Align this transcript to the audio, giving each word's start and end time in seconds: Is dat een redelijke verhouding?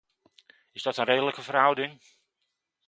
Is 0.71 0.81
dat 0.83 0.97
een 0.97 1.03
redelijke 1.05 1.41
verhouding? 1.41 2.01